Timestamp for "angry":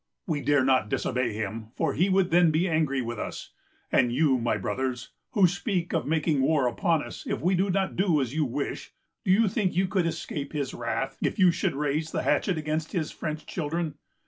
2.67-3.03